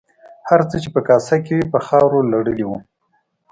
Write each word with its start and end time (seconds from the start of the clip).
هر 0.49 0.61
څه 0.69 0.75
چې 0.83 0.89
په 0.95 1.01
کاسه 1.07 1.35
کې 1.45 1.55
وو 1.57 1.71
په 1.73 1.79
خاورو 1.87 2.29
لړلي 2.31 2.65
وو. 2.67 2.77